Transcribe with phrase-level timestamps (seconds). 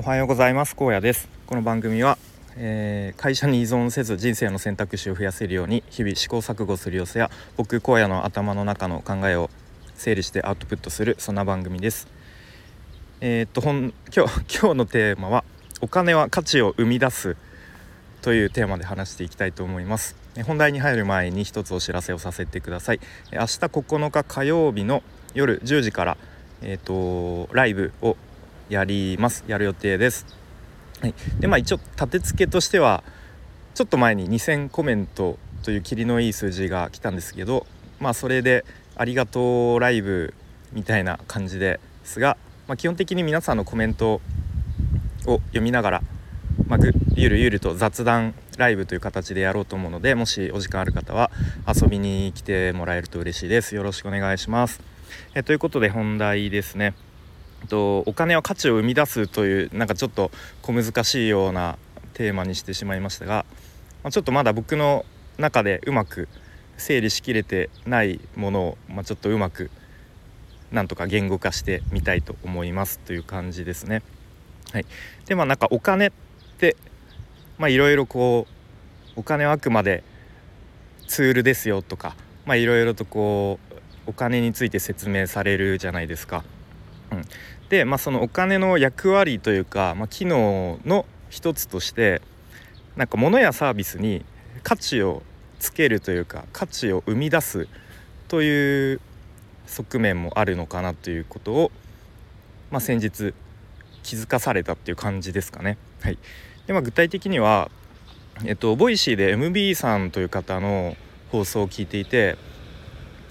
[0.00, 0.76] おはようございます。
[0.76, 1.28] 高野です。
[1.44, 2.16] この番組は、
[2.56, 9.50] えー、会社に依存せず人生の選択肢を増やせるように日々試行錯誤する様子や僕荒野の頭の中の考えを
[9.96, 12.08] 整理してアウトプットするそんな番組です。
[13.20, 15.44] えー、っと本今日 今日のテーマは
[15.82, 17.36] お金は価値を生み出す
[18.22, 20.16] というテーマで話していきたいと思います。
[20.46, 23.00] 本題に入る前に一つお知らせをさせてください。
[23.32, 25.02] 明日9日火曜日の
[25.34, 26.16] 夜10時から
[26.62, 28.16] えーとライブを
[28.70, 29.44] やります。
[29.48, 30.24] やる予定です。
[31.02, 33.02] はい、でまあ一応立て付けとしては
[33.74, 37.66] ちょっと前に2000コメントという霧のいい数字が来たんですけど
[37.98, 38.64] まあそれで
[38.96, 40.34] ありがとうライブ
[40.72, 42.36] みたいな感じですが、
[42.68, 44.20] まあ、基本的に皆さんのコメント
[45.26, 46.02] を読みながら、
[46.68, 46.78] まあ、
[47.14, 51.30] ゆるゆると雑談ライブという形でやろうと思うのでもしお時間ある方は
[51.66, 53.74] 遊びに来てもらえると嬉しいです。
[53.74, 54.80] よろしくお願いします。
[55.34, 56.94] えということで本題ですね。
[57.68, 60.30] とお金は価値を生み出すというなんかちょっと
[60.62, 61.78] 小難しいような
[62.14, 63.44] テーマにしてしまいましたが、
[64.02, 65.04] まあ、ちょっとまだ僕の
[65.38, 66.28] 中でうまく
[66.76, 69.70] 整理しきれてないものを、まあ、ちょっとうまく
[70.72, 74.02] なんとか言語化してみたいと思いますという感じですね。
[74.72, 74.86] はい、
[75.26, 76.12] でまあなんかお金っ
[76.58, 76.76] て
[77.58, 78.46] いろいろこ
[79.16, 80.04] うお金はあくまで
[81.08, 82.14] ツールですよとか
[82.46, 83.58] いろいろとこ
[84.06, 86.44] うお金について説明されるじゃないですか。
[87.70, 92.20] で、まあ、そのお金の役割というか、まあ、機能の一つとして
[92.96, 94.24] なんか物やサービスに
[94.64, 95.22] 価値を
[95.60, 97.68] つけるというか価値を生み出す
[98.28, 99.00] という
[99.66, 101.70] 側面もあるのかなということを、
[102.72, 103.32] まあ、先日
[104.02, 105.78] 気づかされたっていう感じですかね。
[106.02, 106.18] はい、
[106.66, 107.70] でまあ、具体的には、
[108.44, 110.96] えっと、 Voicy で MB さんという方の
[111.30, 112.36] 放送を聞いていて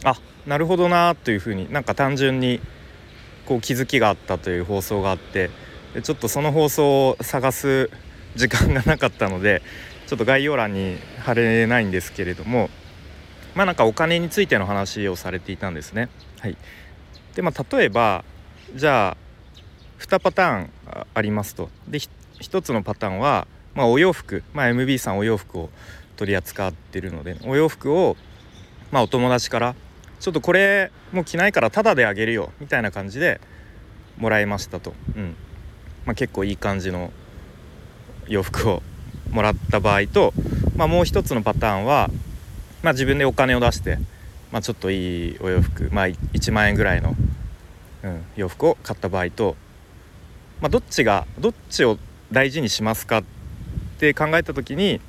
[0.06, 0.16] あ
[0.48, 2.62] なるほどなというふうになんか単純に
[3.50, 5.50] こう気づきがあったという放送があって
[6.04, 7.90] ちょっとその放送を探す
[8.36, 9.64] 時間がなかったので
[10.06, 12.70] ちょっと概要欄に貼れないんですけれども
[13.56, 16.10] まあなんかお金についての話をされていたんですね。
[16.40, 16.58] はい、
[17.34, 18.24] でまあ例えば
[18.76, 19.18] じゃ
[20.00, 20.70] あ2パターン
[21.16, 21.72] ありますと。
[21.88, 25.70] で1つのパターンは、まあ、お洋服、まあ、MB さんお洋服を
[26.18, 28.16] 取り扱ってるのでお洋服を、
[28.92, 29.76] まあ、お友達から
[30.20, 33.40] ちょっとこれもう着ないからタダであげるよみたいな感じで
[34.18, 35.36] もらいましたと、うん。
[36.06, 37.12] まあ、結構いい感じの
[38.28, 38.84] 洋服を
[39.32, 40.34] もらった場合と、
[40.76, 42.10] まあ、もう一つのパターンは、
[42.84, 43.98] まあ、自分でお金を出して、
[44.52, 47.16] まあ、ちょっといいお洋服、まあ、1万円ぐらいの、
[48.04, 49.56] うん、洋服を買った場合と、
[50.62, 51.98] まあ、どっちがどっちを
[52.32, 53.24] 大事にしますかっ
[54.00, 55.02] て考えた時に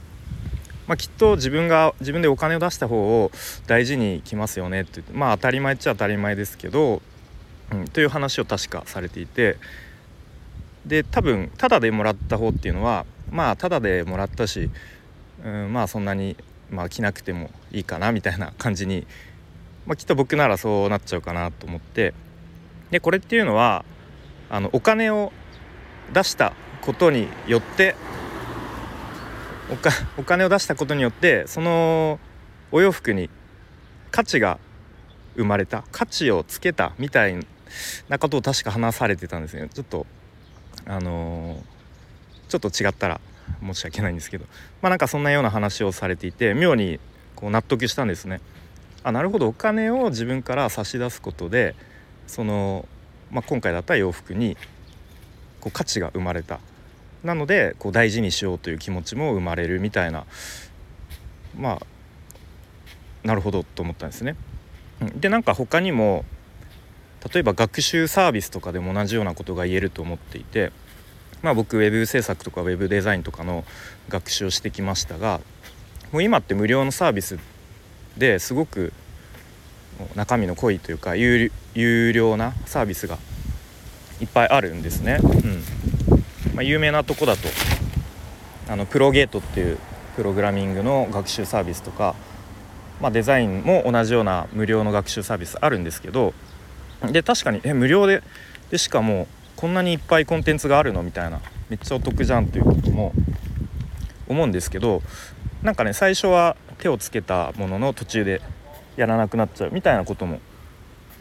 [0.91, 3.31] まあ、きっと自分が自分でお金を出した方を
[3.69, 7.01] 大事にきますよねってってまあ当たり前っちゃ当たり前ですけど、
[7.71, 9.57] うん、という話を確かされていて
[10.85, 14.69] で多分タダでもらった方っていうのはまあタダでもらったし、
[15.45, 16.37] うん、まあそんなに、
[16.71, 19.07] まあ、着なくてもいいかなみたいな感じに、
[19.87, 22.15] まあ、きっと僕ならそうなっちゃうかなと思って
[22.91, 23.85] でこれっていうのは
[24.51, 25.33] あのお金を
[26.13, 27.95] 出したことによって
[29.71, 32.19] おかお金を出したことによってその
[32.73, 33.31] お洋服に
[34.11, 34.59] 価値が
[35.37, 37.39] 生まれた価値をつけたみたい
[38.09, 40.07] なことを確か話されてたんですねちょっと
[40.87, 41.61] あのー、
[42.49, 43.21] ちょっと違ったら
[43.61, 44.47] 申し訳ないんですけど。
[44.83, 47.01] まあなんかそんなような話をされていて妙に
[47.37, 48.41] こう納得したんですね。
[49.03, 49.49] あなるほど。
[49.49, 51.75] お金を自分から差し出すことで
[52.27, 52.87] その、
[53.31, 54.57] まあ、今回だった洋服に
[55.61, 56.61] こう価値が生まれた。
[57.25, 60.25] なのでこう大事にしようという気持ちも生まれるみたいな
[61.59, 64.37] まあなるほどと思ったんですね。
[65.17, 66.25] でなんか他にも
[67.33, 70.73] 例えば学習サービスとかでも同じようなことが言えると思っていて、
[71.43, 73.65] まあ、僕ウェブ制作とかウェブデザインとかの
[74.09, 75.41] 学習をしてきましたが
[76.13, 77.39] もう今って無料のサービス
[78.17, 78.93] ですごく
[80.15, 81.51] 中身の濃いというか有
[82.13, 83.19] 料なサービスが
[84.21, 85.19] いっぱいあるんですね。
[85.23, 86.00] うん
[86.55, 87.49] まあ、有名なとこだと
[88.69, 89.79] あのプロゲートっていう
[90.17, 92.15] プログラミングの学習サービスとか、
[93.01, 96.35] まあ、デザインも同じような無料の学習サービスあるんですけど
[97.11, 98.23] で確かにえ無料で
[98.71, 99.27] でしかも
[99.57, 101.03] こんなにいっぱいコンテンツがあるの？
[101.03, 103.13] みたいなめっちゃお得じゃんということも
[104.29, 105.03] 思うんですけど
[105.63, 108.41] なんかね最初は手をつけたものの途中で
[108.97, 110.41] やらなくなっちゃうみたいなことも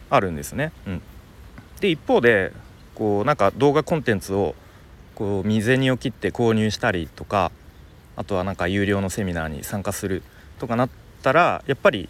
[0.10, 0.72] あるんですね。
[0.88, 1.02] うん、
[1.80, 2.52] で一方で
[2.96, 4.56] こうなんか動画コンテンツを
[5.19, 7.51] こう身銭を切って購入したりとか
[8.16, 10.24] あとはなんか有料のセミナーに参加する
[10.60, 10.89] とかなっ
[11.21, 12.07] たらやっぱり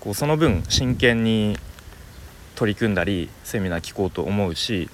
[0.00, 1.58] こうその分真剣に
[2.56, 4.88] 取り組んだりセミナー聞こうと思うし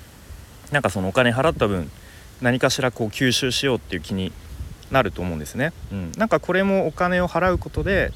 [0.73, 1.88] なんかそのお金払った分
[2.41, 4.32] 何かしらこう吸収しようっていう気に
[4.91, 5.73] なると思うんですね。
[5.93, 8.12] うん、なんかこれもお金を払うことで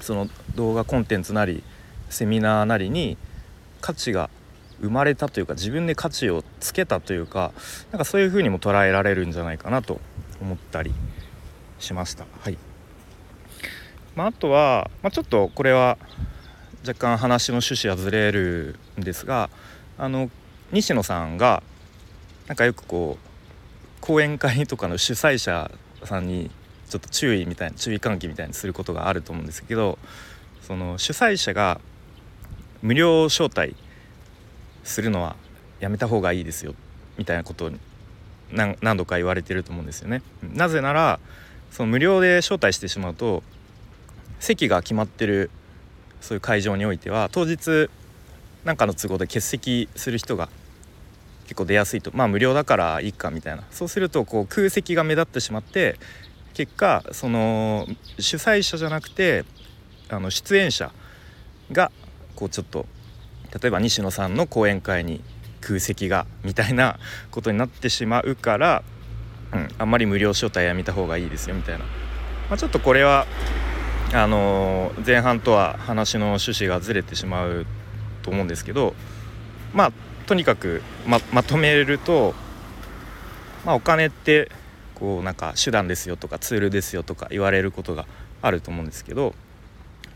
[0.00, 1.62] その動画コンテンツなり
[2.08, 3.18] セミナーなりに
[3.82, 4.30] 価値が
[4.80, 7.52] 生まれたというか自分で価値をつけたというか
[7.90, 10.00] なんかそういう風にも捉えられるんじゃないかなと
[10.40, 10.92] 思ったり
[11.78, 12.26] しました。
[12.40, 12.58] はい
[14.14, 15.96] まあ、あとは、まあ、ちょっとこれは
[16.86, 19.50] 若干話の趣旨はずれるんですが
[19.96, 20.30] あの
[20.72, 21.62] 西野さんが
[22.46, 25.70] なんかよくこう講演会とかの主催者
[26.04, 26.50] さんに
[26.88, 29.98] ちょっと注意みたいな注意喚起みたいにすることがあると思うんですけど
[30.62, 31.80] その主催者が
[32.82, 33.76] 無料招待
[34.88, 35.36] するのは
[35.80, 36.74] やめた方がいいですよ
[37.16, 37.70] みたいなことを
[38.52, 40.22] 何度か言われてると思うんですよね。
[40.54, 41.20] なぜなら
[41.70, 43.42] その無料で招待してしまうと
[44.40, 45.50] 席が決まってる
[46.20, 47.90] そういう会場においては当日
[48.64, 50.48] 何かの都合で欠席する人が
[51.44, 55.98] 結構出やすいとまあ無料だからいいかみたいなそうするとこう空席が目立ってしまって
[56.54, 57.86] 結果その
[58.18, 59.44] 主催者じゃなくて
[60.08, 60.90] あの出演者
[61.70, 61.92] が
[62.34, 62.86] こうちょっと
[63.52, 65.22] 例えば西野さんの講演会に
[65.60, 66.98] 空席がみたいな
[67.30, 68.82] ことになってしまうから、
[69.52, 73.26] うん、あんまり無料招待やめた方がいいですよみたいな、まあ、ちょっとこれは
[74.12, 77.66] あのー、前半とは話の趣旨がずれてしまう
[78.22, 78.94] と思うんですけど
[79.74, 79.92] まあ
[80.26, 82.34] とにかくままとめると、
[83.64, 84.50] まあ、お金って
[84.94, 88.06] こうなんか手段ですよとかツールですよとか言われることが
[88.42, 89.34] あると思うんですけど、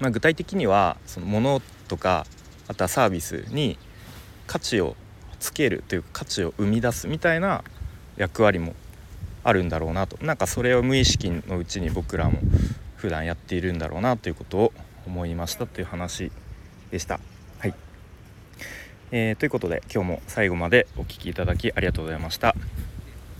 [0.00, 2.26] まあ、具体的にはその物とか
[2.72, 3.78] あとはサービスに
[4.46, 4.96] 価値を
[5.40, 7.62] つけるというか価値を生み出すみたいな
[8.16, 8.74] 役割も
[9.44, 10.16] あるんだろうなと。
[10.24, 12.38] なんかそれを無意識のうちに僕らも
[12.96, 14.72] 普段やっているんだろうなということを
[15.06, 16.32] 思いましたという話
[16.90, 17.20] でした。
[17.58, 17.74] はい。
[19.10, 22.56] えー、ということで今日も最後までお聴きいただきありがとうございました、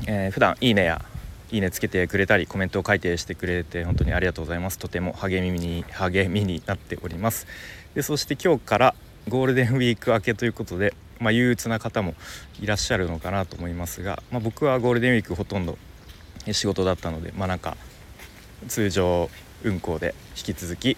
[0.07, 1.03] えー、普段いいねや
[1.51, 4.79] いいねつけてくれたりコメントを書いてしてくれて本当にありがとうございます。
[4.79, 7.47] とても励みに励みになっております。
[7.95, 8.95] でそして今日から
[9.29, 12.15] ゴールデンウィーク明けということで、まあ、憂鬱な方も
[12.61, 15.79] いらっしゃるのかなと思いますが、まあ、僕はゴールデンウィークほとんど
[16.51, 17.77] 仕事だったのでまあなんか
[18.69, 19.31] 通常
[19.63, 20.97] 運行で引き続き、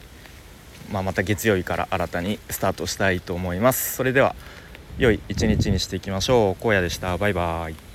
[0.90, 3.94] まあ、また月曜日から新たにスタートしたいと思います。
[3.94, 4.34] それでは
[4.98, 6.66] 良い一日にしていきましょう。
[6.66, 7.16] 荒野でした。
[7.18, 7.93] バイバイ。